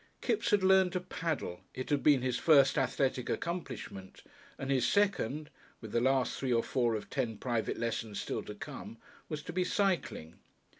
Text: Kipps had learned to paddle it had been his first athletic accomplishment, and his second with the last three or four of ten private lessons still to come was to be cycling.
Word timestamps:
Kipps 0.19 0.49
had 0.49 0.63
learned 0.63 0.93
to 0.93 0.99
paddle 0.99 1.61
it 1.75 1.91
had 1.91 2.01
been 2.01 2.23
his 2.23 2.39
first 2.39 2.75
athletic 2.75 3.29
accomplishment, 3.29 4.23
and 4.57 4.71
his 4.71 4.87
second 4.87 5.51
with 5.79 5.91
the 5.91 6.01
last 6.01 6.39
three 6.39 6.51
or 6.51 6.63
four 6.63 6.95
of 6.95 7.07
ten 7.11 7.37
private 7.37 7.77
lessons 7.77 8.19
still 8.19 8.41
to 8.45 8.55
come 8.55 8.97
was 9.29 9.43
to 9.43 9.53
be 9.53 9.63
cycling. 9.63 10.39